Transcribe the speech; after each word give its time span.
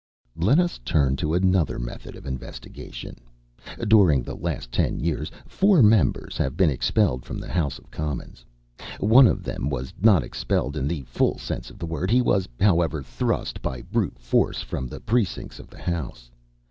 Let 0.39 0.57
us 0.57 0.79
turn 0.83 1.15
to 1.17 1.35
another 1.35 1.77
method 1.77 2.15
of 2.15 2.25
investigation. 2.25 3.17
During 3.87 4.23
the 4.23 4.33
last 4.33 4.71
ten 4.71 4.99
years 4.99 5.29
four 5.45 5.83
members 5.83 6.37
have 6.37 6.57
been 6.57 6.71
expelled 6.71 7.23
from 7.23 7.37
the 7.37 7.51
House 7.51 7.77
of 7.77 7.91
Commons. 7.91 8.43
One 8.99 9.27
of 9.27 9.43
them 9.43 9.69
was 9.69 9.93
not 10.01 10.23
expelled 10.23 10.75
in 10.75 10.87
the 10.87 11.03
full 11.03 11.37
sense 11.37 11.69
of 11.69 11.77
the 11.77 11.85
word; 11.85 12.09
he 12.09 12.19
was, 12.23 12.49
however, 12.59 13.03
thrust 13.03 13.61
by 13.61 13.83
brute 13.83 14.17
force 14.17 14.63
from 14.63 14.87
the 14.87 14.99
precincts 15.01 15.59
of 15.59 15.67
the 15.69 15.77
House. 15.83 16.31